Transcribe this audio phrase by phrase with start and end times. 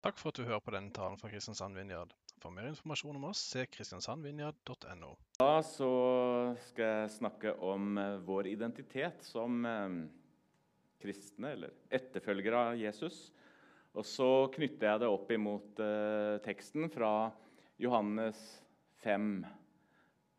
[0.00, 2.14] Takk for at du hører på denne talen fra Kristiansand Vinjard.
[2.40, 5.10] For mer informasjon om oss, se kristiansandvinjard.no.
[5.42, 5.90] Da så
[6.70, 9.98] skal jeg snakke om eh, vår identitet som eh,
[11.04, 13.26] kristne, eller etterfølgere av Jesus.
[13.92, 17.12] Og så knytter jeg det opp imot eh, teksten fra
[17.84, 18.40] Johannes
[19.04, 19.26] 5,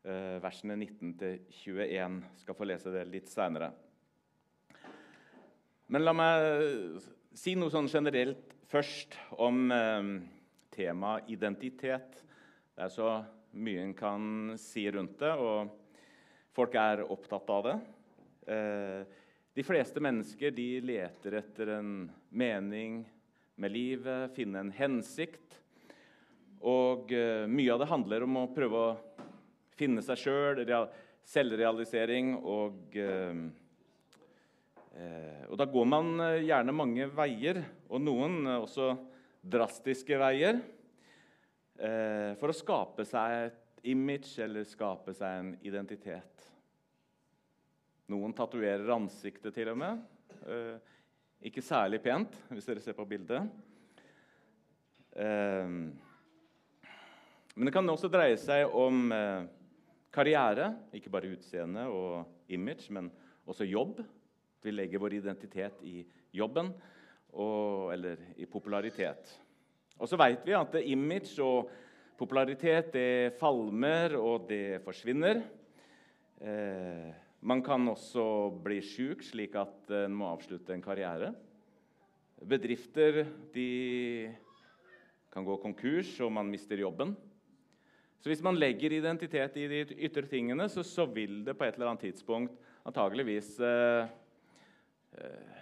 [0.02, 2.18] eh, versene 19-21.
[2.42, 3.70] Skal få lese det litt seinere.
[5.86, 6.48] Men la meg
[7.38, 10.06] si noe sånn generelt først om eh,
[10.72, 12.20] temaet identitet.
[12.72, 13.08] Det er så
[13.52, 15.68] mye en kan si rundt det, og
[16.56, 17.74] folk er opptatt av det.
[18.48, 19.18] Eh,
[19.52, 23.02] de fleste mennesker de leter etter en mening
[23.60, 25.58] med livet, finne en hensikt.
[26.64, 28.92] Og eh, mye av det handler om å prøve å
[29.76, 30.64] finne seg sjøl,
[31.28, 32.96] selvrealisering og
[34.92, 38.94] og Da går man gjerne mange veier, og noen eh, også
[39.42, 40.62] drastiske veier,
[42.38, 46.44] for å skape seg et image eller skape seg en identitet.
[48.12, 50.04] Noen tatoverer ansiktet til og med.
[51.42, 53.50] Ikke særlig pent, hvis dere ser på bildet.
[57.56, 59.10] Men det kan også dreie seg om
[60.14, 60.70] karriere.
[60.94, 63.10] Ikke bare utseende og image, men
[63.48, 64.04] også jobb.
[64.62, 66.04] Vi legger vår identitet i
[66.36, 66.70] jobben
[67.32, 69.32] og, eller i popularitet.
[69.98, 71.70] Og så vet vi at image og
[72.18, 75.42] popularitet det falmer, og det forsvinner.
[76.42, 77.10] Eh,
[77.42, 78.24] man kan også
[78.62, 81.32] bli sjuk, slik at en må avslutte en karriere.
[82.42, 83.24] Bedrifter
[83.54, 84.30] de
[85.32, 87.14] kan gå konkurs, og man mister jobben.
[88.22, 91.74] Så hvis man legger identitet i de ytre tingene, så, så vil det på et
[91.74, 92.54] eller annet tidspunkt
[92.86, 94.10] antageligvis eh,
[95.12, 95.61] Eh,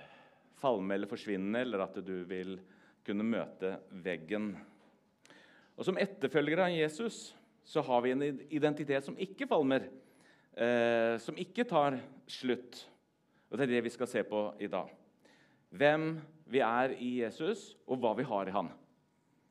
[0.61, 2.58] falme eller forsvinne, eller at du vil
[3.06, 4.53] kunne møte veggen.
[5.77, 7.30] Og Som etterfølgere av Jesus
[7.64, 9.86] så har vi en identitet som ikke falmer,
[10.53, 12.84] eh, som ikke tar slutt.
[13.50, 14.91] Og Det er det vi skal se på i dag.
[15.70, 16.20] Hvem
[16.50, 18.70] vi er i Jesus, og hva vi har i han.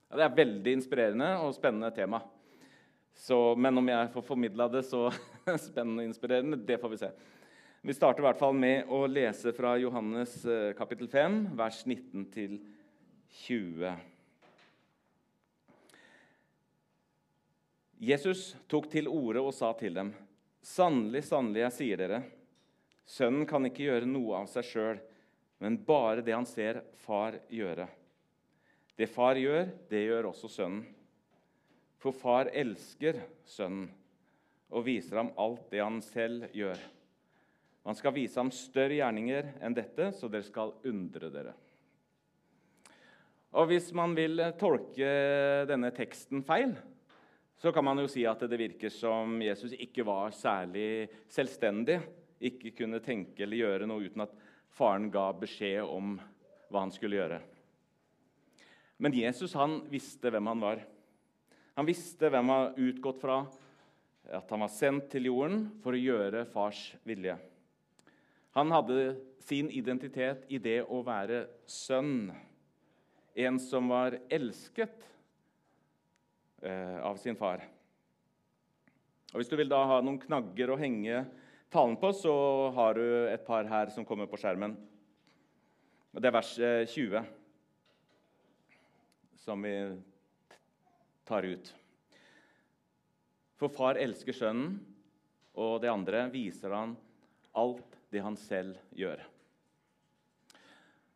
[0.09, 2.19] Ja, det er veldig inspirerende og spennende tema.
[3.13, 5.07] Så, men om jeg får formidla det så
[5.69, 7.11] spennende og inspirerende, det får vi se.
[7.81, 13.93] Vi starter i hvert fall med å lese fra Johannes eh, kapittel 5, vers 19-20.
[18.03, 20.11] Jesus tok til orde og sa til dem.:
[20.59, 22.19] Sannelig, sannelig, jeg sier dere,
[23.07, 24.99] sønnen kan ikke gjøre noe av seg sjøl,
[25.63, 27.87] men bare det han ser far gjøre.
[28.99, 30.83] Det far gjør, det gjør også sønnen.
[31.95, 33.87] For far elsker sønnen
[34.67, 36.98] og viser ham alt det han selv gjør.
[37.87, 41.55] Han skal vise ham større gjerninger enn dette, så dere skal undre dere.
[43.57, 45.09] Og Hvis man vil tolke
[45.69, 46.75] denne teksten feil,
[47.59, 51.97] så kan man jo si at det virker som Jesus ikke var særlig selvstendig.
[52.39, 54.35] Ikke kunne tenke eller gjøre noe uten at
[54.71, 56.13] faren ga beskjed om
[56.69, 57.41] hva han skulle gjøre.
[59.01, 60.85] Men Jesus han visste hvem han var.
[61.79, 63.41] Han visste hvem han var utgått fra,
[64.29, 67.35] at han var sendt til jorden for å gjøre fars vilje.
[68.57, 69.15] Han hadde
[69.45, 72.31] sin identitet i det å være sønn.
[73.39, 75.05] En som var elsket
[76.61, 77.63] eh, av sin far.
[79.31, 81.23] Og Hvis du vil da ha noen knagger å henge
[81.69, 82.33] talen på, så
[82.75, 84.73] har du et par her som kommer på skjermen.
[86.09, 86.55] Det er vers
[86.89, 87.29] 20 eh,
[89.37, 89.75] som vi
[91.29, 91.69] tar ut.
[93.61, 94.79] For far elsker sønnen,
[95.59, 96.97] og det andre viser han
[97.59, 99.21] alt det han selv gjør.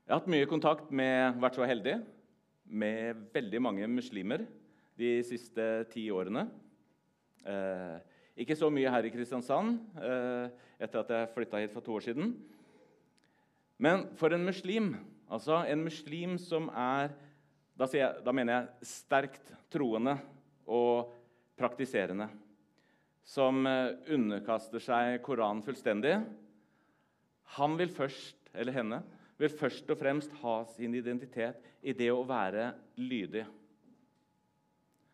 [0.04, 1.98] Jeg har hatt mye kontakt med, vært så heldig,
[2.74, 4.44] med veldig mange muslimer
[5.00, 6.44] de siste ti årene.
[7.48, 7.96] Eh,
[8.44, 10.52] ikke så mye her i Kristiansand eh,
[10.82, 12.34] etter at jeg flytta hit for to år siden.
[13.82, 14.94] Men for en muslim,
[15.32, 17.14] altså en muslim som er
[17.78, 20.18] da, jeg, da mener jeg sterkt troende
[20.70, 21.14] og
[21.60, 22.28] praktiserende,
[23.24, 26.20] som eh, underkaster seg Koranen fullstendig,
[27.58, 29.02] han vil først, eller henne,
[29.38, 33.44] vil først og fremst ha sin identitet i det å være lydig.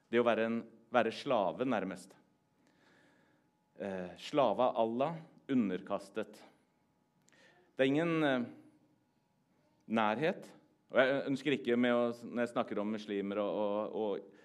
[0.09, 0.61] Det å være, en,
[0.93, 2.13] være slave, nærmest.
[3.79, 6.39] Eh, slave av Allah, underkastet.
[7.75, 8.47] Det er ingen eh,
[9.87, 10.49] nærhet.
[10.89, 14.39] Og jeg ønsker ikke å, Når jeg snakker om muslimer og, og, og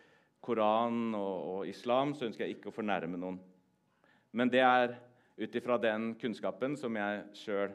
[0.44, 3.40] Koran og, og, islam, så ønsker jeg ikke å fornærme noen.
[4.34, 4.96] Men det er
[5.36, 7.72] ut ifra den kunnskapen som jeg sjøl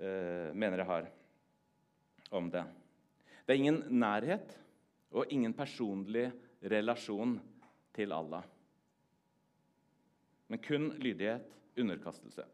[0.00, 1.08] eh, mener jeg har
[2.36, 2.64] om det.
[3.46, 4.52] Det er ingen nærhet
[5.16, 6.28] og ingen personlig
[6.60, 7.38] relasjon
[7.96, 8.44] til Allah.
[10.48, 11.48] Men kun lydighet,
[11.78, 12.44] underkastelse.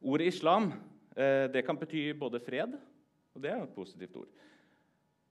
[0.00, 0.72] Ordet islam
[1.16, 2.76] eh, det kan bety både fred,
[3.34, 4.30] og det er et positivt ord,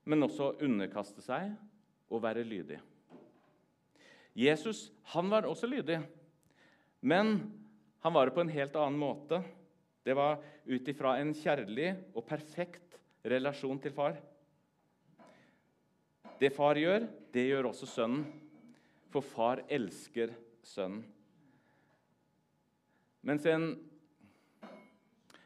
[0.05, 1.51] men også underkaste seg
[2.09, 2.79] og være lydig.
[4.37, 5.99] Jesus han var også lydig,
[7.01, 7.58] men
[7.99, 9.41] han var det på en helt annen måte.
[10.03, 12.95] Det var ut ifra en kjærlig og perfekt
[13.27, 14.15] relasjon til far.
[16.39, 17.03] Det far gjør,
[17.35, 18.23] det gjør også sønnen,
[19.11, 20.31] for far elsker
[20.63, 21.03] sønnen.
[23.27, 23.73] Mens en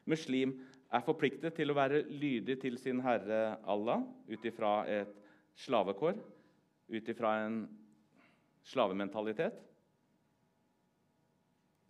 [0.06, 0.54] muslim
[0.94, 5.16] er forpliktet til å være lydig til sin herre Allah ut ifra et
[5.58, 6.20] slavekår,
[6.94, 7.64] ut ifra en
[8.70, 9.58] slavementalitet,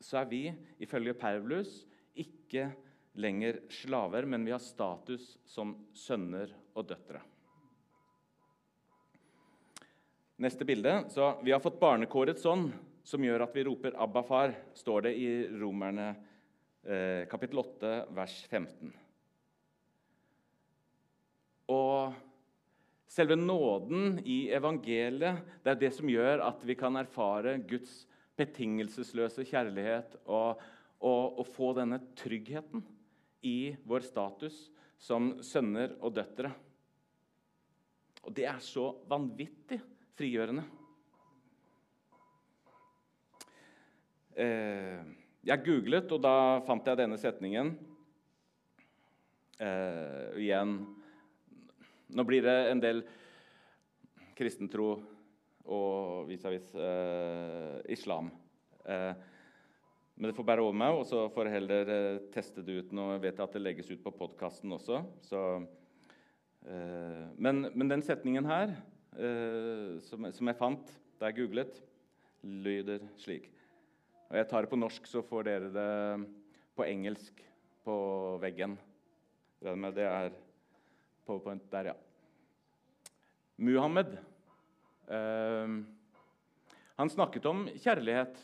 [0.04, 0.42] så er vi
[0.84, 1.84] ifølge Paulus
[2.20, 2.70] ikke
[3.20, 7.22] lenger slaver, men vi har status som sønner og døtre.
[10.44, 11.06] Neste bilde.
[11.14, 12.72] Så vi har fått barnekårets ånd,
[13.04, 15.30] som gjør at vi roper 'Abba, far', står det i
[15.60, 16.16] Romerne
[16.84, 18.94] eh, kapittel 8, vers 15.
[21.70, 22.14] Og
[23.08, 28.08] selve nåden i evangeliet det er det som gjør at vi kan erfare Guds
[28.40, 30.62] betingelsesløse kjærlighet og,
[31.04, 32.84] og, og få denne tryggheten
[33.46, 34.68] i vår status
[35.04, 36.54] som sønner og døtre.
[38.24, 39.82] Og det er så vanvittig
[40.16, 40.64] frigjørende.
[44.34, 45.02] Eh,
[45.44, 46.36] jeg googlet, og da
[46.66, 47.76] fant jeg denne setningen.
[49.60, 50.78] Eh, igjen
[52.14, 53.00] Nå blir det en del
[54.38, 55.00] kristentro
[55.66, 58.32] og vis-à-vis -vis, eh, islam.
[58.86, 59.14] Eh,
[60.16, 62.92] men det får bære over meg, og så får jeg heller eh, teste det ut.
[62.92, 65.04] Nå vet jeg at det legges ut på podkasten også.
[65.22, 65.66] Så,
[67.38, 68.72] men, men, den setningen her,
[70.00, 71.82] som, som, jeg fant da jeg googlet,
[72.44, 73.52] lyder slik.
[74.30, 76.28] Og jeg tar det på norsk, så får dere det
[76.76, 77.44] på engelsk
[77.84, 78.78] på veggen.
[79.60, 80.32] Det er
[81.26, 81.94] powerpoint der, ja.
[83.58, 84.18] Muhammed
[86.96, 88.38] han snakket om kjærlighet.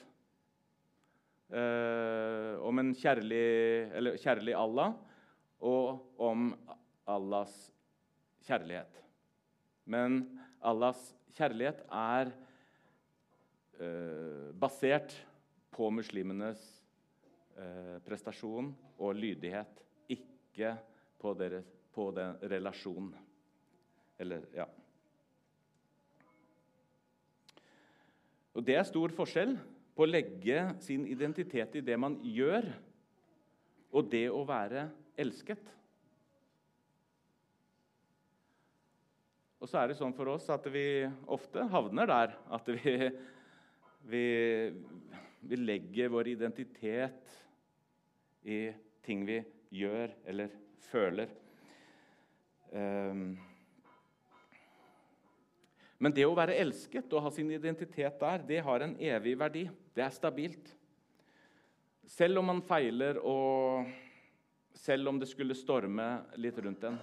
[1.50, 4.92] Uh, om en kjærlig, kjærlig Allah
[5.66, 6.52] og om
[7.10, 7.56] Allahs
[8.46, 9.00] kjærlighet.
[9.90, 10.20] Men
[10.62, 11.02] Allahs
[11.34, 12.30] kjærlighet er
[13.82, 15.16] uh, basert
[15.74, 16.62] på muslimenes
[18.06, 18.70] prestasjon
[19.04, 20.70] og lydighet, ikke
[21.20, 23.12] på, deres, på den relasjonen.
[24.16, 24.64] Eller, ja.
[28.60, 29.54] Og Det er stor forskjell
[29.96, 32.66] på å legge sin identitet i det man gjør,
[33.96, 34.84] og det å være
[35.16, 35.72] elsket.
[39.64, 43.10] Og så er det sånn for oss at vi ofte havner der at vi,
[44.12, 44.26] vi,
[45.40, 47.36] vi legger vår identitet
[48.44, 48.66] i
[49.08, 49.40] ting vi
[49.72, 50.52] gjør eller
[50.92, 51.32] føler.
[52.76, 53.38] Um,
[56.00, 59.66] men det å være elsket og ha sin identitet der, det har en evig verdi.
[59.92, 60.72] Det er stabilt.
[62.08, 63.84] Selv om man feiler, og
[64.80, 66.08] selv om det skulle storme
[66.40, 66.96] litt rundt en,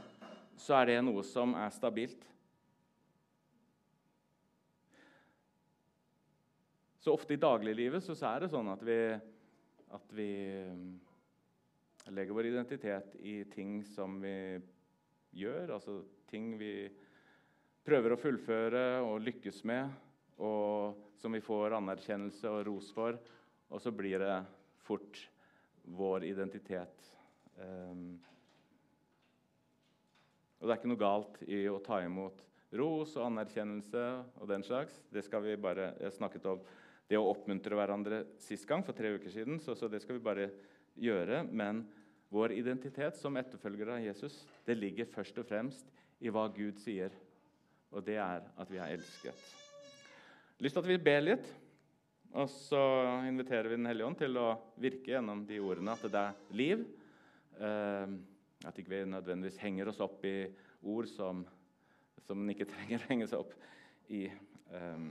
[0.56, 2.24] så er det noe som er stabilt.
[7.04, 9.00] Så ofte i dagliglivet så er det sånn at vi,
[9.94, 10.30] at vi
[12.16, 14.56] legger vår identitet i ting som vi
[15.36, 16.00] gjør, altså
[16.32, 17.02] ting vi gjør
[17.86, 19.90] prøver å fullføre og lykkes med,
[20.42, 23.18] og som vi får anerkjennelse og ros for.
[23.70, 24.36] Og så blir det
[24.86, 25.20] fort
[25.96, 27.12] vår identitet.
[27.56, 28.18] Um,
[30.58, 32.42] og det er ikke noe galt i å ta imot
[32.76, 34.04] ros og anerkjennelse
[34.40, 34.98] og den slags.
[35.12, 36.64] Det skal vi bare, Jeg snakket om
[37.06, 39.60] det å oppmuntre hverandre sist gang, for tre uker siden.
[39.62, 40.48] Så, så det skal vi bare
[40.98, 41.44] gjøre.
[41.46, 41.84] Men
[42.34, 47.14] vår identitet som etterfølgere av Jesus det ligger først og fremst i hva Gud sier
[47.96, 49.32] og det er at vi er elsket.
[49.32, 51.48] Jeg har lyst til at vi ber litt,
[52.36, 52.80] og så
[53.28, 54.48] inviterer vi Den hellige ånd til å
[54.80, 56.82] virke gjennom de ordene at det er liv.
[57.56, 58.16] Eh,
[58.66, 60.38] at ikke vi nødvendigvis henger oss opp i
[60.84, 61.44] ord som,
[62.26, 63.56] som en ikke trenger å henge seg opp
[64.12, 64.26] i.
[64.26, 65.06] Eh,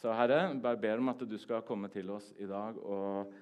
[0.00, 3.32] så Herre, bare ber om at du skal komme til oss i dag og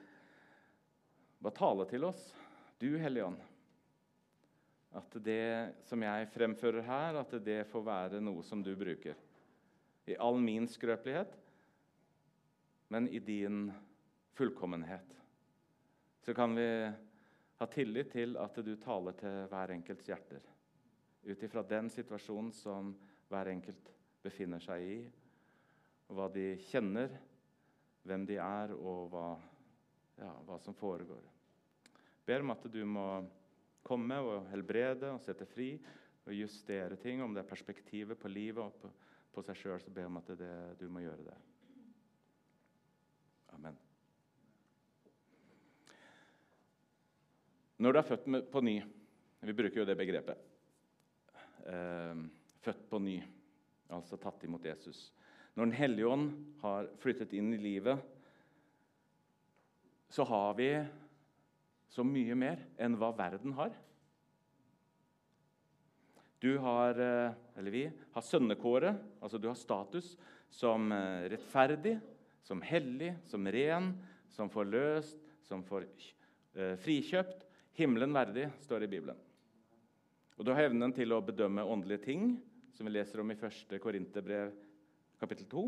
[1.43, 2.29] bare tale til oss,
[2.79, 3.52] du Hellige Ånd.
[4.93, 9.17] At det som jeg fremfører her, at det får være noe som du bruker.
[10.07, 11.33] I all min skrøpelighet,
[12.93, 13.71] men i din
[14.37, 15.17] fullkommenhet.
[16.21, 16.67] Så kan vi
[17.59, 20.43] ha tillit til at du taler til hver enkelts hjerter.
[21.23, 22.89] ut ifra den situasjonen som
[23.31, 23.91] hver enkelt
[24.23, 24.97] befinner seg i,
[26.11, 27.13] og hva de kjenner,
[28.03, 29.29] hvem de er, og hva,
[30.19, 31.23] ja, hva som foregår.
[31.87, 33.07] Jeg ber om at du må
[33.83, 35.75] komme og helbrede og sette fri
[36.27, 37.23] og justere ting.
[37.23, 38.91] Om det er perspektivet på livet og på,
[39.35, 41.39] på seg sjøl, så ber jeg om at det, du må gjøre det.
[43.57, 43.77] Amen.
[47.83, 48.77] Når du er født på ny
[49.43, 50.39] Vi bruker jo det begrepet.
[51.67, 52.21] Eh,
[52.63, 53.17] født på ny,
[53.91, 55.09] altså tatt imot Jesus.
[55.57, 56.29] Når Den hellige ånd
[56.63, 57.99] har flyttet inn i livet,
[60.13, 60.69] så har vi
[61.93, 63.75] så mye mer enn hva verden har.
[66.43, 67.83] Du har, eh, eller vi,
[68.13, 70.17] har sønnekåret, altså du har status
[70.51, 71.99] som eh, rettferdig,
[72.43, 73.93] som hellig, som ren,
[74.33, 75.85] som forløst, som for,
[76.57, 77.47] eh, frikjøpt.
[77.79, 79.21] Himmelen verdig, står det i Bibelen.
[80.39, 83.79] Og Du har evnen til å bedømme åndelige ting, som vi leser om i 1.
[83.79, 84.51] Korinterbrev
[85.21, 85.65] kapittel 2.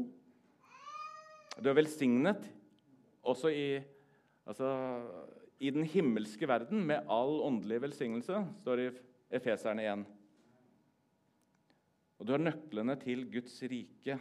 [1.63, 2.49] Du er velsignet
[3.23, 3.79] også i,
[4.49, 4.73] altså,
[5.65, 10.05] i den himmelske verden med all åndelig velsignelse, står det i Efeserne 1.
[12.21, 14.19] Og du har nøklene til Guds rike.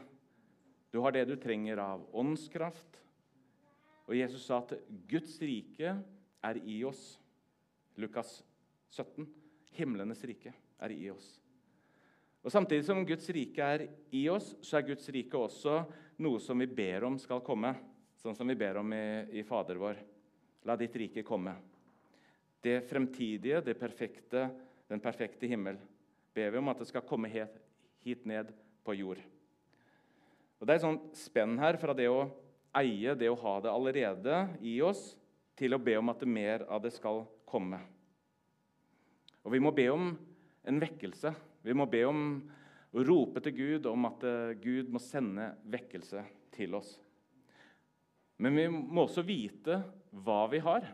[0.93, 2.99] Du har det du trenger av åndskraft.
[4.07, 4.75] Og Jesus sa at
[5.09, 5.97] Guds rike
[6.43, 7.03] er i oss.
[7.99, 8.39] Lukas
[8.93, 9.27] 17.
[9.75, 11.27] Himlenes rike er i oss.
[12.43, 15.77] Og Samtidig som Guds rike er i oss, så er Guds rike også
[16.23, 17.71] noe som vi ber om skal komme.
[18.19, 19.05] Sånn som vi ber om i,
[19.39, 20.01] i Fader vår.
[20.67, 21.55] La ditt rike komme.
[22.63, 24.47] Det fremtidige, det perfekte,
[24.87, 25.79] den perfekte himmel
[26.33, 27.57] ber vi om at det skal komme hit,
[28.05, 28.49] hit ned
[28.83, 29.19] på jord.
[30.59, 32.23] Og Det er et sånt spenn her fra det å
[32.79, 35.11] eie, det å ha det allerede i oss,
[35.59, 37.77] til å be om at mer av det skal komme.
[39.43, 40.13] Og vi må be om
[40.63, 42.23] en vekkelse vi må be om
[42.93, 46.97] å rope til Gud om at eh, Gud må sende vekkelse til oss.
[48.43, 49.79] Men vi må også vite
[50.25, 50.85] hva vi har,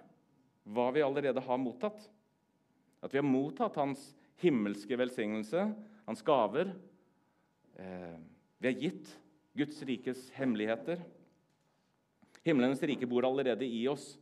[0.69, 2.03] hva vi allerede har mottatt.
[3.01, 4.03] At vi har mottatt Hans
[4.43, 5.63] himmelske velsignelse,
[6.05, 6.69] Hans gaver.
[7.79, 8.17] Eh,
[8.61, 9.09] vi har gitt
[9.57, 11.01] Guds rikes hemmeligheter.
[12.45, 14.13] Himmelens rike bor allerede i oss,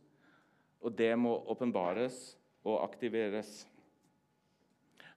[0.80, 2.16] og det må åpenbares
[2.64, 3.60] og aktiveres.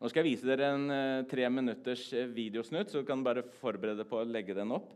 [0.01, 3.45] Nå skal jeg vise dere en uh, tre minutters eh, videosnutt, så du kan bare
[3.61, 4.93] forberede på å legge den opp.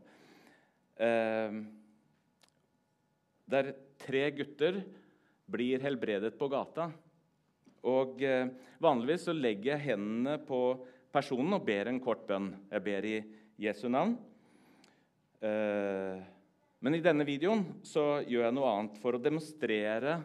[0.98, 1.62] Uh,
[3.46, 3.72] der
[4.02, 4.80] tre gutter
[5.46, 6.90] blir helbredet på gata.
[7.86, 8.50] Og uh,
[8.82, 10.60] Vanligvis så legger jeg hendene på
[11.14, 12.50] personen og ber en kort bønn.
[12.72, 13.18] Jeg ber i
[13.66, 14.18] Jesu navn.
[16.80, 20.16] men i denne videoen så gjør jeg noe annet for å demonstrere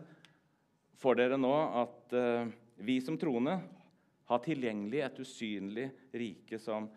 [1.00, 1.51] for dere nå
[1.84, 2.16] at
[2.82, 3.58] vi som troende
[4.32, 6.88] har tilgjengelig et usynlig rike som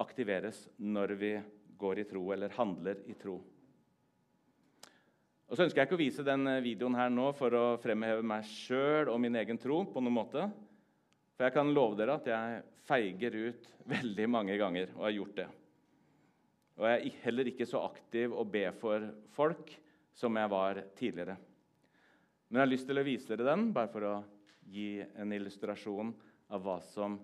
[0.00, 1.32] aktiveres når vi
[1.80, 3.40] går i tro eller handler i tro.
[5.50, 8.46] Og så ønsker jeg ikke å vise den videoen her nå for å fremheve meg
[8.46, 9.82] sjøl og min egen tro.
[9.82, 10.44] på noen måte.
[11.34, 13.66] For jeg kan love dere at jeg feiger ut
[13.96, 15.48] veldig mange ganger og har gjort det.
[16.78, 19.74] Og jeg er heller ikke så aktiv å be for folk
[20.14, 21.36] som jeg var tidligere.
[22.48, 24.14] Men jeg har lyst til å vise dere den, bare for å
[24.70, 26.14] gi en illustrasjon
[26.54, 27.18] av hva som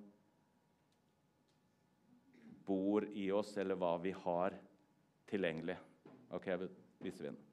[2.66, 4.59] bor i oss, eller hva vi har
[5.30, 5.78] tilgjengelig.
[6.35, 6.50] Ok,
[6.99, 7.45] viser vi den.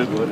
[0.00, 0.28] Det går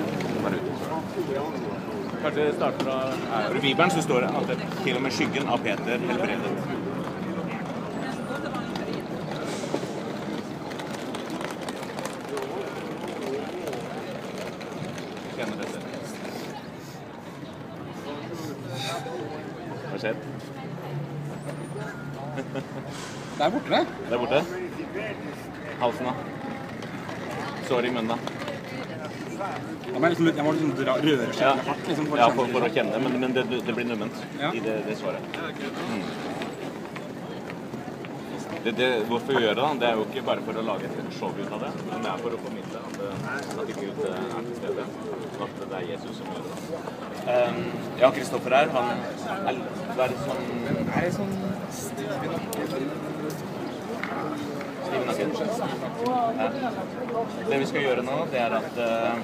[2.22, 5.48] Kanskje det starter fra I Bibelen så står det at det, til og med skyggen
[5.48, 6.52] av Peter helbredet.
[15.36, 15.76] Kjenner.
[19.84, 20.26] Hva har skjedd?
[23.36, 23.84] Det er borte, det.
[24.08, 24.42] Det er borte.
[25.84, 26.12] Halsen, da.
[27.68, 28.37] Sår i munnen, da.
[29.38, 31.84] Da må jeg liksom, jeg må liksom dra, røre skikkelig hardt.
[31.88, 34.50] Liksom, for, ja, for, for, å kjenne, men, men det, det, blir numment ja.
[34.50, 35.22] i det, det svaret.
[35.38, 36.02] Mm.
[38.64, 40.90] det, det, hvorfor vi gjør det, da, det er jo ikke bare for å lage
[40.90, 42.94] et show ut av det, men det er for å formidle at,
[43.62, 44.88] at Gud er til stede,
[45.28, 46.54] og at det er Jesus som gjør det.
[47.28, 47.62] Um,
[48.02, 48.86] ja, Kristoffer her, han
[49.52, 49.62] er,
[49.94, 50.42] det er sånn
[51.20, 51.34] sånn
[51.78, 52.66] stiv i nakken?
[52.66, 53.06] stiv i nakken.
[54.08, 54.77] Ja.
[57.48, 59.18] Det vi skal gjøre nå, det er at uh,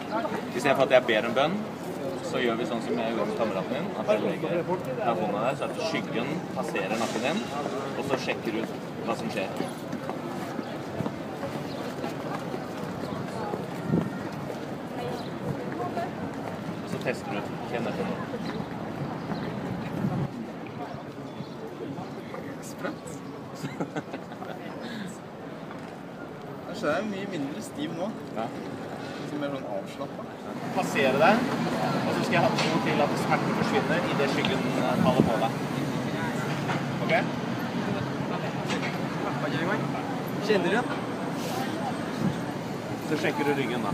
[0.56, 1.56] istedenfor at jeg ber en bønn,
[2.28, 3.84] så gjør vi sånn som jeg gjorde med kameraten min.
[4.00, 4.50] At jeg legger
[5.20, 7.38] hånda der, så at skyggen passerer nakken din,
[7.94, 8.70] og så sjekker ut
[9.06, 9.48] hva som skjer.
[16.80, 17.40] Og så tester du.
[17.70, 18.14] Kjenn etter nå.
[22.74, 23.08] Sprøtt.
[26.84, 28.06] så jeg er mye mindre stiv nå.
[28.36, 28.42] Ja.
[29.18, 30.24] Liksom mer sånn avslappa.
[30.74, 31.46] Passere deg,
[31.80, 35.38] og så skal jeg ha noe til at smerten forsvinner idet skyggen eh, faller på
[35.40, 35.52] deg.
[37.06, 37.14] OK?
[40.44, 40.86] Kjenner du den?
[43.08, 43.92] Så sjekker du ryggen, da.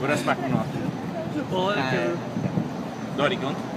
[0.00, 0.66] Hvor er smerten nå?
[3.14, 3.71] Du har ikke vondt?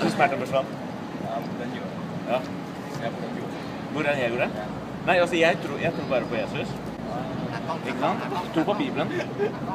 [0.00, 0.70] Så smerten forsvant?
[1.24, 1.92] Ja, den gjorde.
[2.28, 2.38] Ja.
[3.02, 3.38] Jeg får det.
[3.92, 4.50] Hvor er jeg?
[5.06, 6.68] Nei, altså jeg tror, jeg tror bare på Jesus.
[7.86, 8.20] Ikke sant?
[8.54, 9.12] Tro på Bibelen.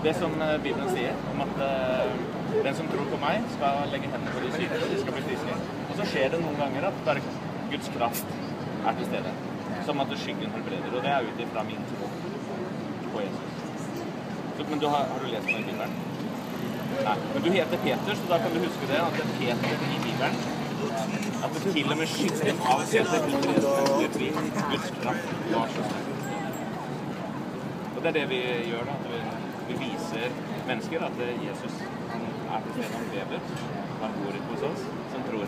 [0.04, 1.64] Det som eh, Bibelen sier om at uh,
[2.66, 5.24] den som tror på meg, skal legge hendene på de syke, og de skal bli
[5.30, 5.58] friske.
[5.88, 7.26] Og så skjer det noen ganger at bare
[7.72, 8.38] Guds kraft
[8.84, 9.34] er til stede.
[9.88, 10.94] Som at skyggen helbreder.
[10.94, 12.12] Og det er ut ifra min tro
[14.74, 15.92] men du har, har du lest noe i Bibelen?
[17.06, 17.18] Nei.
[17.34, 19.02] Men du heter Peter, så da kan du huske det.
[19.06, 20.62] At det er Peter i Bibelen
[21.44, 23.20] at det til og med skyggen av Peter
[24.14, 24.30] fordi
[24.72, 25.84] Guds kraft var så.
[27.96, 28.40] Og det er det vi
[28.72, 28.96] gjør, da.
[29.12, 29.20] Vi,
[29.70, 30.38] vi viser
[30.68, 33.40] mennesker at Jesus han er til stede, han lever,
[34.02, 35.46] han bor hos oss, som tror.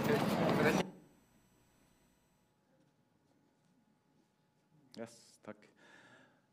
[5.00, 5.16] Yes,
[5.46, 5.70] takk.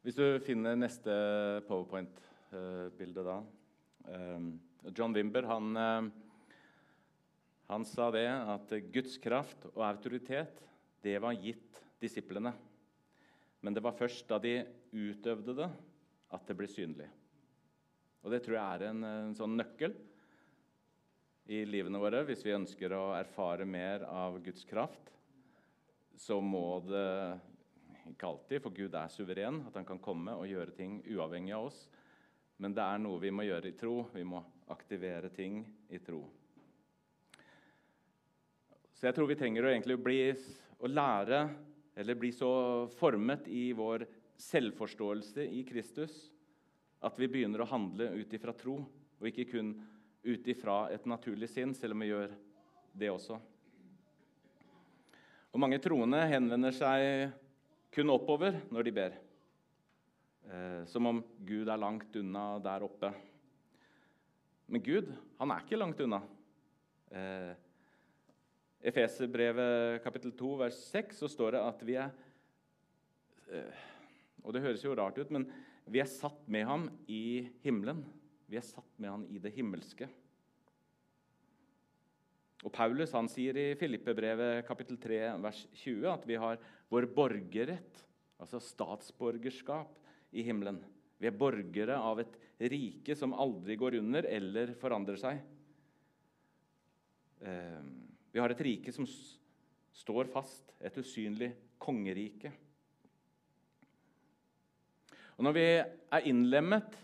[0.03, 1.13] Hvis du finner neste
[2.53, 3.39] powerpoint-bilde da
[4.05, 4.61] um,
[4.95, 6.11] John Wimber han, uh,
[7.67, 10.61] han sa det at Guds kraft og autoritet
[11.03, 12.53] det var gitt disiplene.
[13.63, 14.61] Men det var først da de
[14.93, 15.69] utøvde det,
[16.35, 17.09] at det ble synlig.
[18.23, 19.95] Og Det tror jeg er en, en sånn nøkkel
[21.51, 22.23] i livene våre.
[22.27, 25.11] Hvis vi ønsker å erfare mer av Guds kraft,
[26.19, 27.09] så må det
[28.13, 31.71] ikke alltid, for Gud er suveren, at han kan komme og gjøre ting uavhengig av
[31.71, 31.87] oss.
[32.63, 33.97] Men det er noe vi må gjøre i tro.
[34.15, 34.39] Vi må
[34.71, 36.23] aktivere ting i tro.
[38.95, 40.21] Så jeg tror vi trenger å bli,
[40.79, 41.41] å lære
[41.99, 42.53] eller bli så
[42.95, 44.07] formet i vår
[44.39, 46.15] selvforståelse i Kristus
[47.03, 48.77] at vi begynner å handle ut ifra tro,
[49.19, 49.75] og ikke kun
[50.23, 52.31] ut ifra et naturlig sinn, selv om vi gjør
[52.95, 53.41] det også.
[55.51, 57.35] Og Mange troende henvender seg
[57.93, 59.19] kun oppover når de ber.
[60.53, 63.09] Eh, som om Gud er langt unna der oppe.
[64.69, 66.19] Men Gud han er ikke langt unna.
[67.09, 67.53] Eh,
[68.93, 72.11] Efeserbrevet kapittel 2 vers 6 så står det at vi er
[73.49, 73.85] eh,
[74.43, 75.47] Og det høres jo rart ut, men
[75.87, 78.03] vi er satt med ham i himmelen.
[78.51, 80.11] Vi er satt med ham i det himmelske.
[82.63, 86.61] Og Paulus han sier i Filippebrevet kapittel 3 vers 20 at vi har
[86.93, 88.05] vår borgerrett,
[88.43, 90.02] altså statsborgerskap,
[90.33, 90.81] i himmelen.
[91.21, 92.39] Vi er borgere av et
[92.73, 95.39] rike som aldri går under eller forandrer seg.
[97.43, 97.81] Eh,
[98.33, 99.07] vi har et rike som
[99.93, 102.53] står fast, et usynlig kongerike.
[105.37, 106.97] Og Når vi er innlemmet,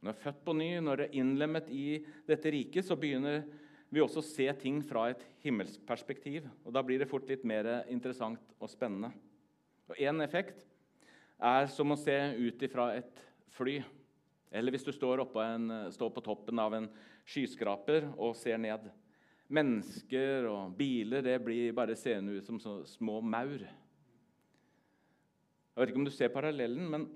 [0.00, 1.84] når vi er født på ny, når vi er innlemmet i
[2.28, 3.42] dette riket, så begynner
[3.90, 6.46] vi også å se ting fra et himmelsk perspektiv.
[6.64, 9.12] Og Da blir det fort litt mer interessant og spennende.
[9.90, 10.69] Og Én effekt
[11.40, 13.22] er som å se ut ifra et
[13.56, 13.80] fly.
[14.50, 16.88] Eller hvis du står, en, står på toppen av en
[17.28, 18.88] skyskraper og ser ned.
[19.50, 23.64] Mennesker og biler det blir bare seende ut som små maur.
[25.70, 27.08] Jeg vet ikke om du ser parallellen, men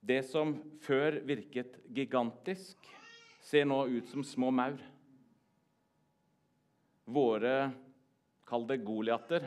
[0.00, 2.78] det som før virket gigantisk,
[3.44, 4.80] ser nå ut som små maur.
[7.10, 7.70] Våre
[8.50, 9.46] Kall det Goliater.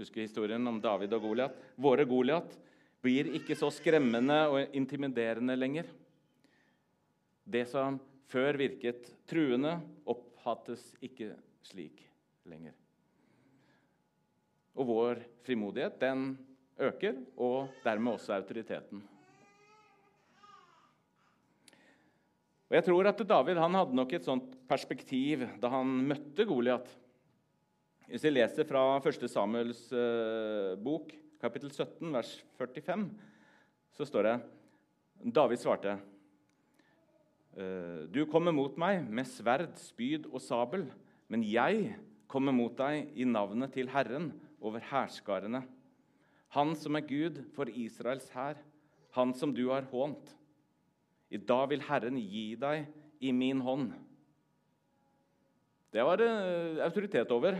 [0.00, 1.56] Husker historien om David og Goliat?
[1.76, 2.54] Våre Goliat
[3.04, 5.90] blir ikke så skremmende og intimiderende lenger.
[7.44, 7.98] Det som
[8.30, 9.74] før virket truende,
[10.08, 11.34] oppfattes ikke
[11.66, 12.00] slik
[12.48, 12.72] lenger.
[14.80, 16.30] Og vår frimodighet den
[16.80, 19.02] øker, og dermed også autoriteten.
[22.70, 26.88] Og jeg tror at David han hadde nok et sånt perspektiv da han møtte Goliat.
[28.10, 29.22] Hvis vi leser fra 1.
[29.30, 33.04] Samuels eh, bok, kapittel 17, vers 45,
[33.94, 34.32] så står det
[35.36, 35.92] David svarte
[37.54, 40.88] «Eh, Du kommer mot meg med sverd, spyd og sabel,
[41.30, 41.94] men jeg
[42.26, 45.62] kommer mot deg i navnet til Herren over hærskarene.
[46.58, 48.58] Han som er Gud for Israels hær,
[49.14, 50.34] han som du har hånt.
[51.30, 52.90] I dag vil Herren gi deg
[53.22, 53.92] i min hånd.
[55.94, 56.32] Det var det
[56.82, 57.54] autoritet over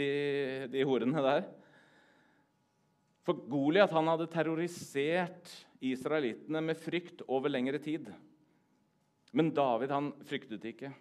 [0.00, 0.12] de,
[0.72, 1.44] de ordene der.
[3.26, 5.52] For Goliat hadde terrorisert
[5.84, 8.08] israelittene med frykt over lengre tid.
[9.30, 10.92] Men David han fryktet ikke.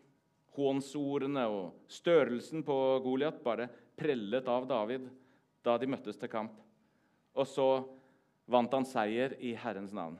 [0.59, 5.07] Hånsordene og størrelsen på Goliat bare prellet av David
[5.65, 6.53] da de møttes til kamp.
[7.35, 7.69] Og så
[8.49, 10.17] vant han seier i Herrens navn.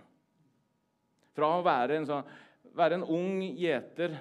[1.35, 2.25] Fra å være en, sånn,
[2.75, 4.17] være en ung gjeter,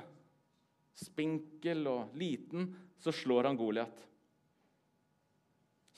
[0.99, 4.05] spinkel og liten, så slår han Goliat.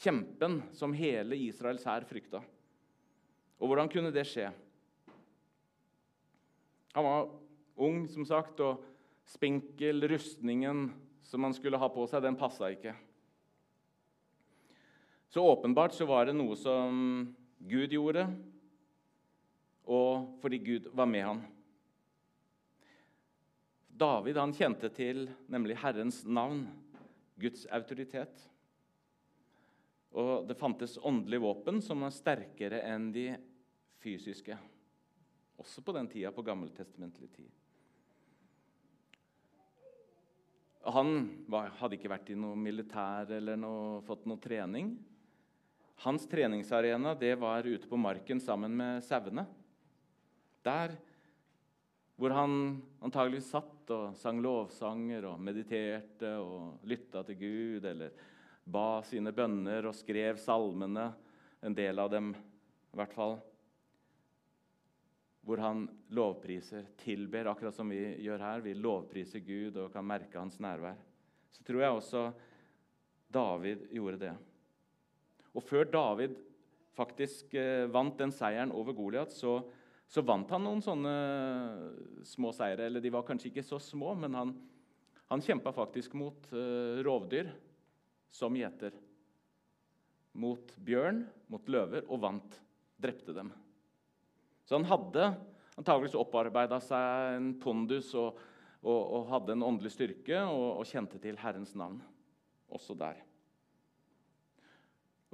[0.00, 2.40] Kjempen som hele Israels hær frykta.
[3.60, 4.48] Og hvordan kunne det skje?
[6.96, 7.28] Han var
[7.76, 8.80] ung, som sagt, og
[9.28, 10.08] spinkel.
[10.08, 10.88] Rustningen
[11.22, 12.94] som han skulle ha på seg, den passa ikke.
[15.30, 17.28] Så åpenbart så var det noe som
[17.70, 18.24] Gud gjorde,
[19.86, 21.42] og fordi Gud var med han.
[24.00, 26.64] David han kjente til nemlig Herrens navn,
[27.38, 28.32] Guds autoritet.
[30.18, 33.28] Og det fantes åndelige våpen som var sterkere enn de
[34.02, 34.56] fysiske.
[35.60, 37.50] Også på den tida, på gammeltestamentlig tid.
[40.90, 41.28] Han
[41.76, 44.94] hadde ikke vært i noe militær eller noe, fått noe trening.
[46.00, 49.44] Hans treningsarena det var ute på marken sammen med sauene.
[50.64, 50.96] Der
[52.20, 52.54] hvor han
[53.04, 58.12] antagelig satt og sang lovsanger og mediterte og lytta til Gud, eller
[58.64, 61.10] ba sine bønner og skrev salmene,
[61.60, 63.38] en del av dem i hvert fall.
[65.44, 68.64] Hvor han lovpriser, tilber, akkurat som vi gjør her.
[68.64, 70.98] Vi lovpriser Gud og kan merke hans nærvær.
[71.52, 72.24] Så tror jeg også
[73.32, 74.34] David gjorde det.
[75.56, 76.36] Og før David
[76.96, 79.58] faktisk eh, vant den seieren over Goliat, så,
[80.10, 81.14] så, vant han noen sånne
[82.28, 82.86] små seire.
[82.86, 84.54] Eller de var kanskje ikke så små, men han,
[85.30, 87.50] han kjempa faktisk mot uh, rovdyr
[88.30, 88.94] som gjeter.
[90.40, 92.60] Mot bjørn, mot løver, og vant.
[93.00, 93.50] Drepte dem.
[94.68, 95.32] Så han hadde
[95.80, 98.36] antakeligvis opparbeida seg en pondus og,
[98.84, 101.98] og, og, hadde en åndelig styrke og, og kjente til Herrens navn
[102.70, 103.18] også der.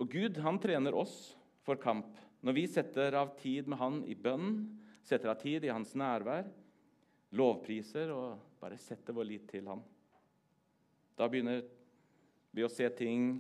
[0.00, 1.34] Og Gud han trener oss
[1.66, 2.14] for kamp.
[2.44, 4.60] Når vi setter av tid med Han i bønn,
[5.04, 6.46] setter av tid i Hans nærvær,
[7.36, 9.82] lovpriser og bare setter vår lit til Han.
[11.16, 11.64] Da begynner
[12.56, 13.36] vi å se ting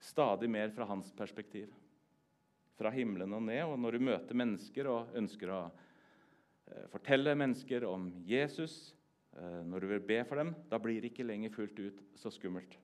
[0.00, 1.68] stadig mer fra hans perspektiv.
[2.78, 3.62] Fra himmelen og ned.
[3.68, 8.94] Og når du møter mennesker og ønsker å eh, fortelle mennesker om Jesus,
[9.36, 12.32] eh, når du vil be for dem, da blir det ikke lenger fullt ut så
[12.32, 12.78] skummelt.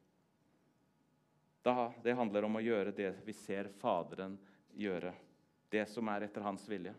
[1.65, 4.39] Da, det handler om å gjøre det vi ser Faderen
[4.77, 5.15] gjøre.
[5.73, 6.93] Det som er etter hans vilje.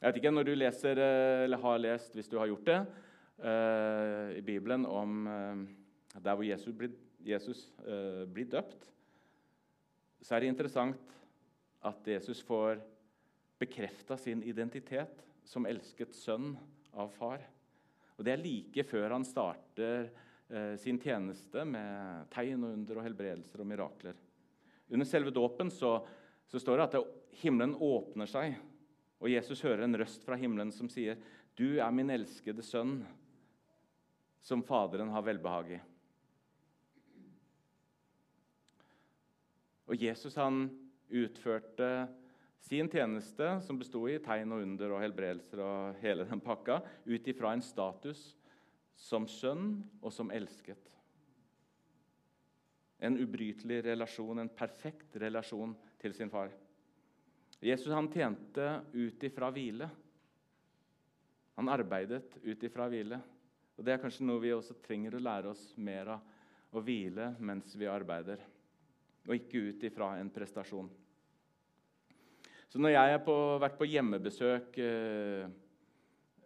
[0.00, 2.80] Jeg vet ikke når du leser, eh, eller har lest, hvis du har gjort det,
[3.40, 5.62] i Bibelen om uh,
[6.20, 6.92] der hvor Jesus blir,
[7.24, 8.84] Jesus, uh, blir døpt,
[10.20, 11.14] så er det interessant
[11.88, 12.82] at Jesus får
[13.60, 16.52] bekrefta sin identitet som elsket sønn
[16.92, 17.40] av far.
[18.18, 20.10] Og Det er like før han starter
[20.50, 24.16] Eh, sin tjeneste med tegn og under og helbredelser og mirakler.
[24.90, 25.92] Under selve dåpen så,
[26.50, 27.02] så, står det at det,
[27.44, 28.56] himmelen åpner seg,
[29.22, 31.20] og Jesus hører en røst fra himmelen som sier,
[31.54, 33.04] 'Du er min elskede sønn,
[34.42, 35.80] som Faderen har velbehag i'.
[39.90, 40.68] Og Jesus han
[41.10, 42.08] utførte
[42.60, 47.30] sin tjeneste, som besto i tegn og under og helbredelser og hele den pakka, ut
[47.32, 48.36] ifra en status
[48.94, 50.86] som sønn og som elsket.
[53.00, 56.52] En ubrytelig relasjon, en perfekt relasjon til sin far.
[57.60, 59.88] Jesus han tjente ut ifra hvile.
[61.56, 63.18] Han arbeidet ut ifra hvile.
[63.80, 66.26] Og Det er kanskje noe vi også trenger å lære oss mer av.
[66.70, 68.38] Å hvile mens vi arbeider,
[69.26, 70.86] og ikke ut ifra en prestasjon.
[72.70, 75.48] Så når jeg har vært på hjemmebesøk eh,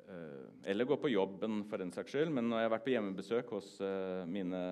[0.09, 2.33] Eh, eller gå på jobben, for den saks skyld.
[2.35, 4.63] Men når jeg har vært på hjemmebesøk hos eh, mine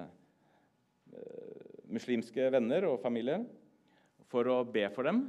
[1.12, 3.40] eh, muslimske venner og familie
[4.32, 5.24] for å be for dem,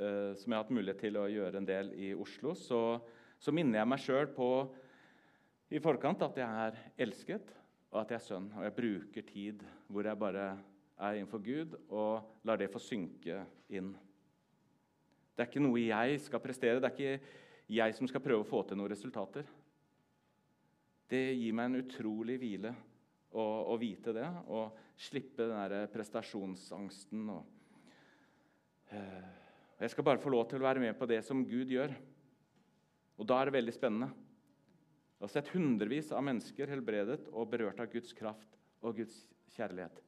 [0.00, 2.82] eh, som jeg har hatt mulighet til å gjøre en del i Oslo, så,
[3.40, 4.48] så minner jeg meg sjøl på
[5.72, 7.52] i forkant at jeg er elsket,
[7.92, 8.50] og at jeg er sønn.
[8.58, 10.46] Og jeg bruker tid hvor jeg bare
[11.02, 13.40] er innenfor Gud og lar det få synke
[13.72, 13.92] inn.
[15.32, 17.38] Det er ikke noe jeg skal prestere, det er ikke
[17.72, 19.48] jeg som skal prøve å få til noen resultater.
[21.08, 22.72] Det gir meg en utrolig hvile
[23.32, 27.30] å, å vite det og slippe den der prestasjonsangsten.
[27.32, 27.80] Og,
[28.92, 29.30] eh,
[29.82, 31.96] jeg skal bare få lov til å være med på det som Gud gjør.
[33.20, 34.12] Og da er det veldig spennende.
[35.22, 39.20] Har sett hundrevis av mennesker helbredet og berørt av Guds kraft og Guds
[39.54, 40.00] kjærlighet.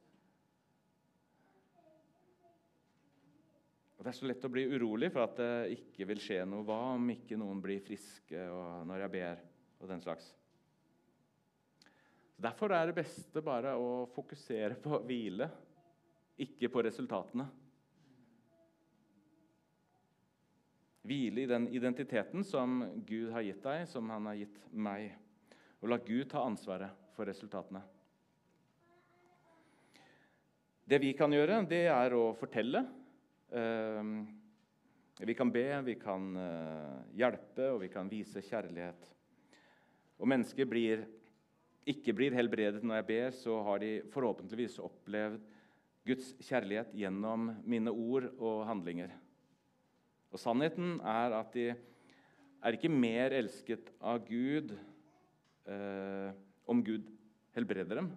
[3.95, 6.65] Og Det er så lett å bli urolig for at det ikke vil skje noe.
[6.67, 8.43] Hva om ikke noen blir friske
[8.89, 9.39] når jeg ber,
[9.79, 10.27] og den slags.
[12.35, 15.47] Så Derfor er det beste bare å fokusere på hvile,
[16.43, 17.47] ikke på resultatene.
[21.05, 25.11] Hvile i den identiteten som Gud har gitt deg, som han har gitt meg.
[25.83, 27.83] Og la Gud ta ansvaret for resultatene.
[30.85, 32.83] Det vi kan gjøre, det er å fortelle.
[33.57, 34.17] Ehm,
[35.17, 39.09] vi kan be, vi kan eh, hjelpe, og vi kan vise kjærlighet.
[40.21, 41.05] Og mennesker blir,
[41.89, 45.41] ikke blir helbredet når jeg ber, så har de forhåpentligvis opplevd
[46.05, 49.13] Guds kjærlighet gjennom mine ord og handlinger.
[50.35, 54.73] Og Sannheten er at de er ikke mer elsket av Gud
[55.71, 56.33] eh,
[56.67, 57.07] om Gud
[57.55, 58.09] helbreder dem.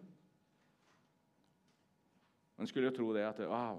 [2.59, 3.79] Man skulle jo tro det at wow,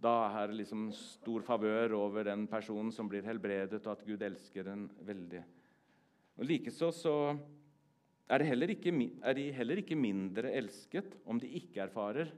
[0.00, 4.24] da er det liksom stor favør over den personen som blir helbredet, og at Gud
[4.24, 5.44] elsker den veldig.
[6.40, 7.16] Og Likeså så
[8.32, 12.32] er, ikke, er de heller ikke mindre elsket om de ikke erfarer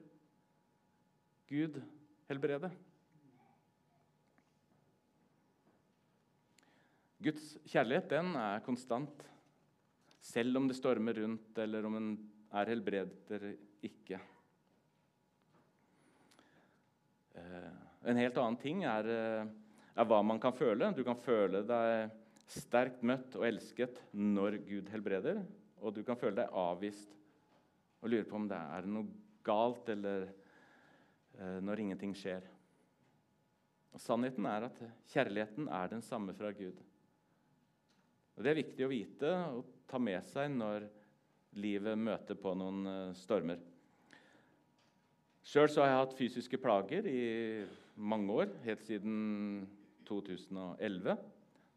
[1.46, 1.78] Gud
[2.26, 2.72] helbrede.
[7.22, 9.24] Guds kjærlighet den er konstant,
[10.22, 12.12] selv om det stormer rundt, eller om en
[12.52, 13.54] er helbredet eller
[13.86, 14.18] ikke.
[17.38, 17.70] Eh,
[18.10, 19.46] en helt annen ting er, eh,
[19.94, 20.92] er, hva man kan føle.
[20.94, 22.12] Du kan føle deg
[22.52, 25.42] sterkt møtt og elsket når Gud helbreder,
[25.80, 27.14] og du kan føle deg avvist
[28.02, 29.06] og lure på om det er noe
[29.46, 30.26] galt, eller
[31.38, 32.44] eh, når ingenting skjer.
[33.92, 34.80] Og Sannheten er at
[35.12, 36.78] kjærligheten er den samme fra Gud.
[38.36, 40.86] Og Det er viktig å vite og ta med seg når
[41.60, 43.60] livet møter på noen eh, stormer.
[45.42, 47.24] Sjøl har jeg hatt fysiske plager i
[47.98, 49.66] mange år, helt siden
[50.08, 51.18] 2011,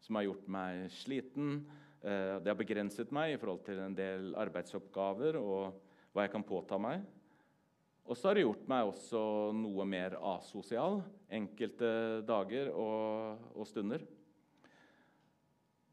[0.06, 1.58] som har gjort meg sliten.
[2.00, 5.76] Eh, det har begrenset meg i forhold til en del arbeidsoppgaver og
[6.14, 7.04] hva jeg kan påta meg.
[8.06, 9.20] Og så har det gjort meg også
[9.58, 11.02] noe mer asosial
[11.36, 14.06] enkelte dager og, og stunder.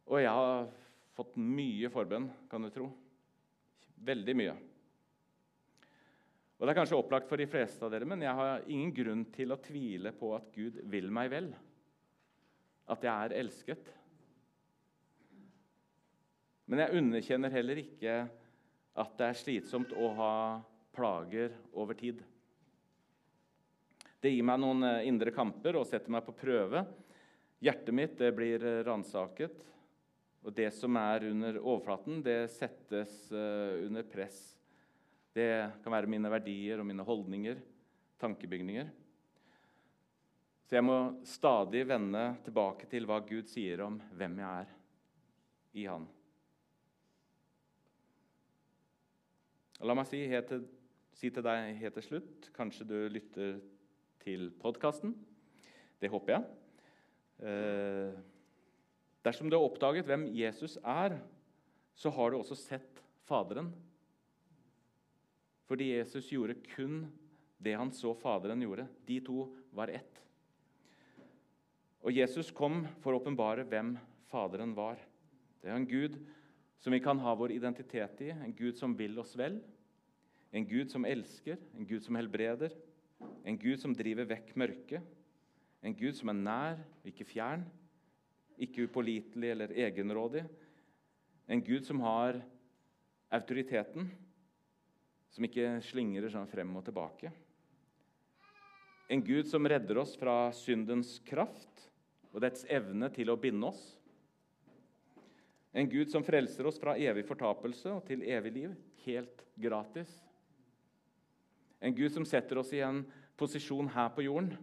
[0.09, 0.67] Og jeg har
[1.15, 2.89] fått mye forbønn, kan du tro.
[4.03, 4.55] Veldig mye.
[6.57, 9.23] Og Det er kanskje opplagt for de fleste av dere, men jeg har ingen grunn
[9.35, 11.49] til å tvile på at Gud vil meg vel.
[12.87, 13.89] At jeg er elsket.
[16.71, 18.13] Men jeg underkjenner heller ikke
[19.03, 20.35] at det er slitsomt å ha
[20.95, 22.21] plager over tid.
[24.23, 26.85] Det gir meg noen eh, indre kamper og setter meg på prøve.
[27.63, 29.65] Hjertet mitt blir eh, ransaket.
[30.43, 34.41] Og det som er under overflaten, det settes uh, under press.
[35.33, 35.47] Det
[35.83, 37.61] kan være mine verdier og mine holdninger,
[38.21, 38.91] tankebygninger.
[40.67, 44.75] Så jeg må stadig vende tilbake til hva Gud sier om hvem jeg er
[45.79, 46.05] i Han.
[49.83, 50.67] La meg si, til,
[51.17, 53.57] si til deg helt til slutt Kanskje du lytter
[54.23, 55.11] til podkasten.
[55.99, 56.45] Det håper jeg.
[57.43, 58.32] Eh,
[59.23, 61.15] Dersom du har oppdaget hvem Jesus er,
[61.95, 63.69] så har du også sett Faderen.
[65.63, 67.05] Fordi Jesus gjorde kun
[67.63, 68.87] det han så Faderen gjorde.
[69.07, 70.19] De to var ett.
[72.03, 73.95] Og Jesus kom for å åpenbare hvem
[74.27, 74.99] Faderen var.
[75.63, 76.17] Det er en Gud
[76.83, 79.61] som vi kan ha vår identitet i, en Gud som vil oss vel.
[80.51, 82.75] En Gud som elsker, en Gud som helbreder,
[83.47, 85.07] en Gud som driver vekk mørket.
[85.79, 87.63] En Gud som er nær ikke fjern
[88.65, 90.43] ikke upålitelig eller egenrådig.
[91.47, 92.39] En Gud som har
[93.33, 94.09] autoriteten,
[95.33, 97.31] som ikke slingrer sånn frem og tilbake.
[99.11, 101.87] En Gud som redder oss fra syndens kraft
[102.31, 103.81] og dets evne til å binde oss.
[105.73, 110.11] En Gud som frelser oss fra evig fortapelse og til evig liv, helt gratis.
[111.83, 113.01] En Gud som setter oss i en
[113.37, 114.53] posisjon her på jorden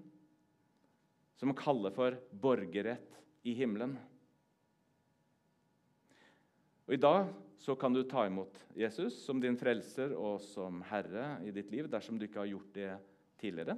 [1.41, 3.95] som kaller for borgerrett i himmelen.
[6.87, 11.37] Og I dag så kan du ta imot Jesus som din frelser og som herre
[11.47, 12.91] i ditt liv dersom du ikke har gjort det
[13.41, 13.77] tidligere.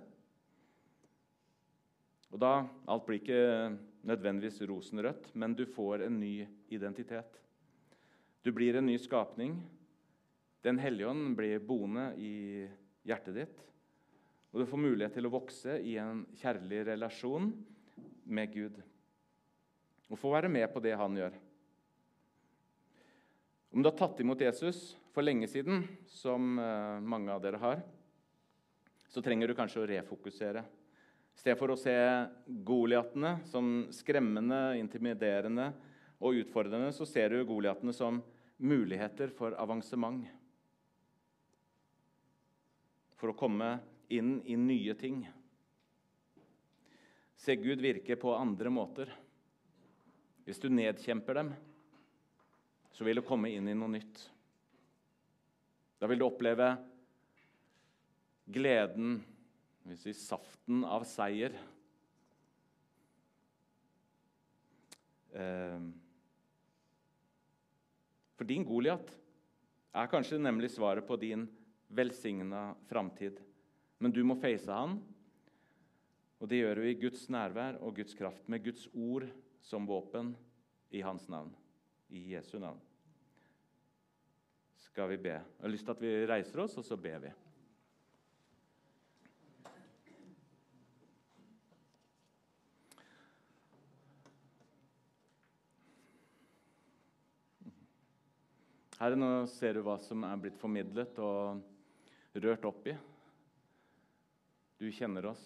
[2.32, 2.52] Og da,
[2.88, 3.42] Alt blir ikke
[4.08, 7.36] nødvendigvis rosenrødt, men du får en ny identitet.
[8.42, 9.58] Du blir en ny skapning.
[10.64, 12.64] Den hellige ånd blir boende i
[13.06, 13.60] hjertet ditt.
[14.52, 17.52] Og du får mulighet til å vokse i en kjærlig relasjon
[18.24, 18.80] med Gud.
[20.12, 21.32] Og få være med på det han gjør.
[23.72, 27.80] Om du har tatt imot Jesus for lenge siden, som eh, mange av dere har,
[29.08, 30.60] så trenger du kanskje å refokusere.
[31.32, 31.94] I stedet for å se
[32.44, 35.70] Goliatene som skremmende, intimiderende
[36.20, 38.20] og utfordrende, så ser du Goliatene som
[38.60, 40.28] muligheter for avansement.
[43.16, 43.78] For å komme
[44.12, 45.24] inn i nye ting.
[47.40, 49.16] Se Gud virke på andre måter.
[50.42, 51.52] Hvis du nedkjemper dem,
[52.92, 54.24] så vil du komme inn i noe nytt.
[56.02, 56.72] Da vil du oppleve
[58.50, 59.20] gleden,
[59.86, 61.54] hvis vi saften av seier.
[65.32, 65.86] Eh,
[68.34, 69.14] for din Goliat
[69.94, 71.46] er kanskje nemlig svaret på din
[71.92, 73.38] velsigna framtid.
[74.02, 74.98] Men du må face han,
[76.42, 79.28] og det gjør du i Guds nærvær og Guds kraft, med Guds ord
[79.62, 80.34] som våpen
[80.90, 81.54] i hans navn.
[82.08, 82.80] I Jesu navn.
[84.76, 85.38] Skal vi be.
[85.38, 87.30] Jeg har lyst til at vi reiser oss, og så ber vi.
[99.02, 102.94] Herre, nå ser du hva som er blitt formidlet og rørt opp i.
[104.78, 105.42] Du kjenner oss.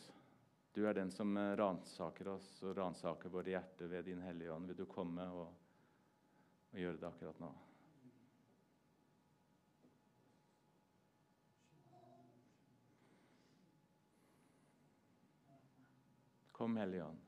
[0.77, 4.67] Du er den som ransaker oss og ransaker våre hjerter ved din Hellige Ånd.
[4.69, 5.55] Vil du komme og,
[6.69, 7.49] og gjøre det akkurat nå?
[16.53, 17.26] Kom, Hellige Ånd.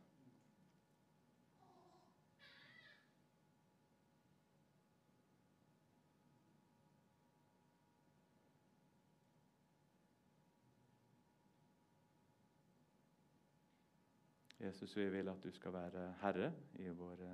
[14.58, 16.48] Jesus, vi vil at du skal være herre
[16.82, 17.30] i våre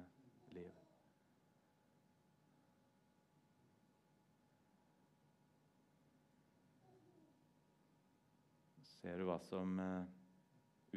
[0.52, 0.72] liv.
[9.04, 10.04] Ser du hva som eh,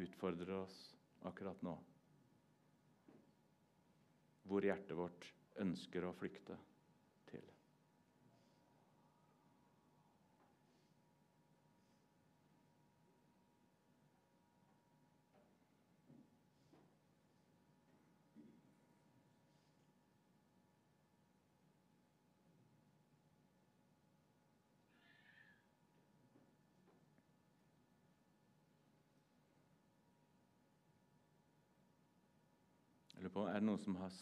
[0.04, 0.76] utfordrer oss
[1.28, 1.74] akkurat nå?
[4.48, 5.32] Hvor hjertet vårt
[5.64, 6.56] ønsker å flykte
[7.32, 7.48] til.
[33.38, 34.14] På, Er det noen som har,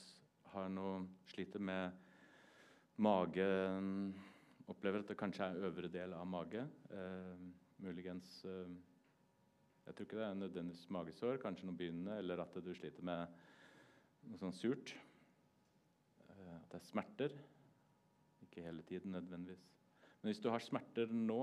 [0.53, 0.97] har noe,
[1.31, 1.95] sliter med
[3.01, 4.11] magen
[4.69, 6.67] Opplever at det kanskje er øvre del av mage?
[6.93, 7.47] Eh,
[7.81, 8.75] muligens eh,
[9.87, 13.41] Jeg tror ikke det er nødvendigvis magesår, kanskje noe begynnende, eller at du sliter med
[14.27, 14.93] noe sånn surt.
[16.27, 17.41] Eh, at det er smerter.
[18.45, 19.65] Ikke hele tiden nødvendigvis.
[20.21, 21.41] Men hvis du har smerter nå,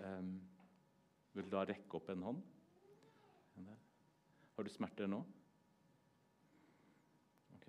[0.00, 0.30] eh,
[1.38, 2.46] vil du da rekke opp en hånd?
[4.56, 5.22] Har du smerter nå?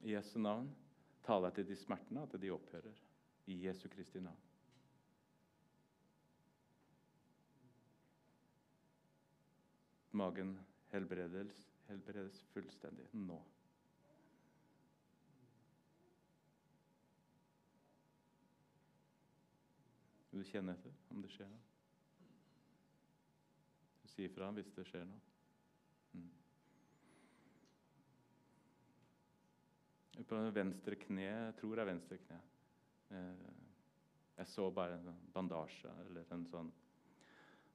[0.00, 0.68] I Jesu navn
[1.26, 3.00] taler jeg til de smertene, at de opphører.
[3.46, 4.44] I Jesu Kristi navn.
[10.12, 10.58] Magen
[10.92, 11.54] helbredes,
[11.86, 13.38] helbredes fullstendig nå.
[20.30, 21.64] Vil du kjenne etter om det skjer noe?
[24.02, 25.27] Du sier fra hvis det skjer noe.
[30.26, 32.40] På venstre kne, jeg tror det er venstre kne.
[33.14, 33.46] Eh,
[34.38, 36.68] Jeg så bare en sånn bandasje eller en sånn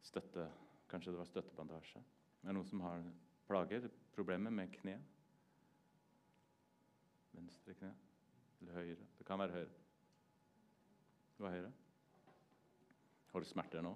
[0.03, 0.45] støtte
[0.87, 1.99] Kanskje det var støttebandasje.
[2.43, 3.01] Er det noen som har
[3.47, 4.93] plager, problemer med kne?
[7.33, 7.89] Venstre kne
[8.61, 9.07] eller høyre?
[9.17, 9.79] Det kan være høyre.
[11.33, 11.71] Det var høyre.
[13.31, 13.95] Har du smerter nå?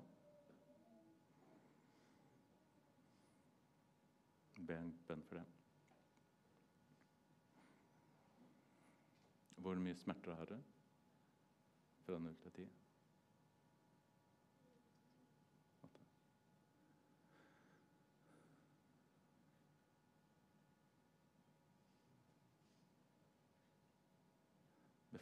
[4.58, 5.46] Be en bønn for det.
[9.68, 10.60] Hvor mye smerter har du
[12.06, 12.66] Fra null til ti?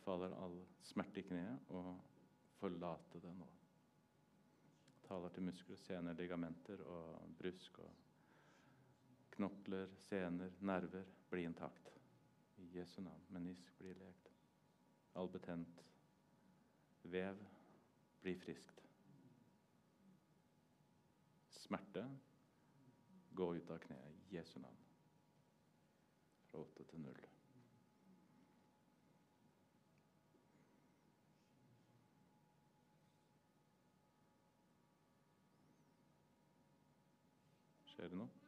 [0.05, 1.81] befaler all smerte i kneet å
[2.59, 3.47] forlate det nå.
[5.07, 11.89] Taler til muskler, sener, ligamenter og brusk og knokler, sener, nerver bli intakt.
[12.61, 13.25] I Jesu navn.
[13.33, 14.34] Menisk blir lekt.
[15.15, 15.83] All betent
[17.01, 17.37] vev
[18.21, 18.81] bli friskt.
[21.49, 22.03] Smerte
[23.31, 24.19] gå ut av kneet.
[24.29, 24.83] Jesu navn.
[26.49, 27.21] Fra åtte til null.
[37.95, 38.41] Skjer det noe?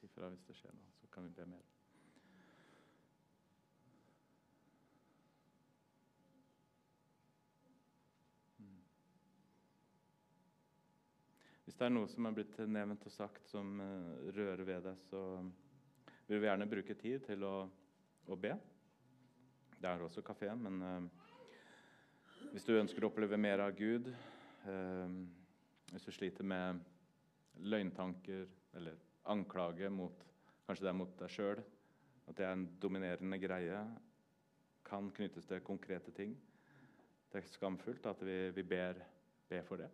[0.00, 1.69] Si fra hvis det skjer noe, så kan vi be mer.
[11.70, 14.96] Hvis det er noe som er blitt nevnt og sagt som eh, rører ved deg,
[15.06, 15.20] så
[16.26, 17.52] vil vi gjerne bruke tid til å,
[18.26, 18.50] å be.
[19.76, 21.06] Det er også kafé, men eh,
[22.56, 25.14] hvis du ønsker å oppleve mer av Gud eh,
[25.92, 26.82] hvis du sliter med
[27.62, 28.98] løgntanker eller
[29.30, 30.26] anklage mot
[30.66, 31.64] kanskje det er mot deg sjøl,
[32.26, 33.86] at det er en dominerende greie,
[34.90, 36.34] kan knyttes til konkrete ting.
[37.30, 39.04] Det er skamfullt at vi, vi ber,
[39.46, 39.92] ber, for det.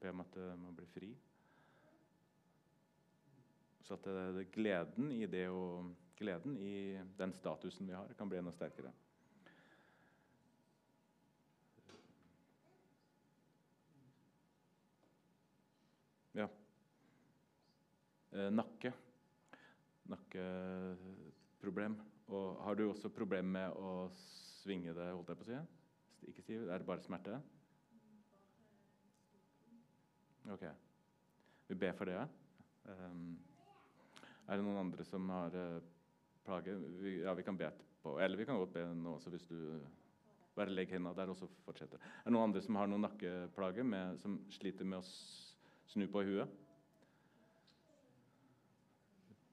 [0.00, 1.10] Ber om at det må bli fri.
[3.84, 8.28] Så at det, det, gleden i det og gleden i den statusen vi har, kan
[8.30, 8.92] bli enda sterkere.
[16.38, 16.46] Ja.
[18.30, 18.92] Eh, nakke.
[20.10, 21.98] Nakkeproblem.
[22.30, 25.62] Og har du også problem med å svinge det, holdt jeg på å si?
[26.30, 27.40] Ikke stiv, Er det bare smerte?
[30.50, 30.66] Ok.
[31.70, 32.26] Vi ber for det, ja.
[32.90, 33.36] Um,
[34.48, 35.76] er det noen andre som har uh,
[36.46, 36.80] plager?
[36.98, 38.16] Vi, ja, vi kan be etterpå.
[38.18, 39.58] Eller vi kan godt be nå også, hvis du
[40.50, 42.00] Bare legger hendene der, og så fortsetter.
[42.02, 45.04] Er det noen andre som har noen nakkeplager, med, som sliter med å
[45.90, 46.50] Snu på huet.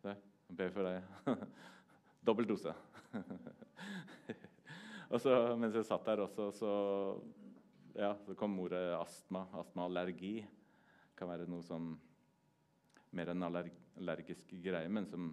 [0.03, 0.19] Der.
[0.53, 1.07] Ber for deg.
[2.27, 2.73] Dobbel dose.
[5.11, 6.73] og så, mens jeg satt der også, så,
[7.97, 9.47] ja, så kom ordet astma.
[9.57, 10.35] Astmaallergi
[11.17, 11.91] kan være noe sånn
[13.17, 15.29] mer en allergisk greie, men som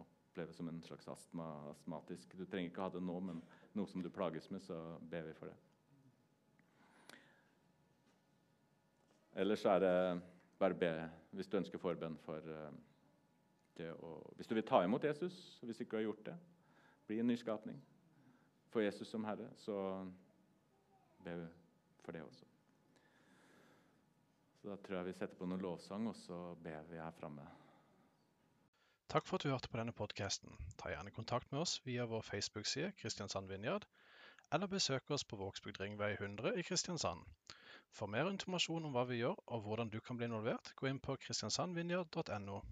[0.00, 2.34] oppleves som en slags astma, astmatisk.
[2.36, 3.42] Du trenger ikke ha det nå, men
[3.78, 5.56] noe som du plages med, så ber vi for det.
[9.42, 9.94] Ellers er det
[10.58, 10.90] bare be
[11.34, 12.68] hvis du ønsker forbønn for uh,
[13.74, 16.36] det å Hvis du vil ta imot Jesus, hvis ikke du har gjort det,
[17.06, 17.80] bli en nyskapning.
[18.70, 19.76] For Jesus som Herre, så
[21.24, 21.34] be
[22.04, 22.53] for det også.
[24.64, 27.42] Så Da tror jeg vi setter på noen lovsang, og så ber vi her framme.
[29.12, 30.54] Takk for at du hørte på denne podkasten.
[30.80, 33.84] Ta gjerne kontakt med oss via vår Facebook-side Kristiansand Vinjard,
[34.56, 37.20] eller besøk oss på Vågsbygd Ringvei 100 i Kristiansand.
[37.92, 41.02] For mer informasjon om hva vi gjør og hvordan du kan bli involvert, gå inn
[41.08, 42.62] på kristiansandvinjard.no.